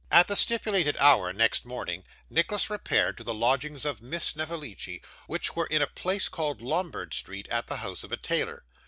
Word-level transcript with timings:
At 0.09 0.27
the 0.27 0.35
stipulated 0.35 0.97
hour 0.97 1.31
next 1.31 1.63
morning, 1.63 2.03
Nicholas 2.27 2.71
repaired 2.71 3.19
to 3.19 3.23
the 3.23 3.35
lodgings 3.35 3.85
of 3.85 4.01
Miss 4.01 4.23
Snevellicci, 4.23 5.03
which 5.27 5.55
were 5.55 5.67
in 5.67 5.83
a 5.83 5.85
place 5.85 6.27
called 6.27 6.59
Lombard 6.63 7.13
Street, 7.13 7.47
at 7.49 7.67
the 7.67 7.77
house 7.77 8.03
of 8.03 8.11
a 8.11 8.17
tailor. 8.17 8.63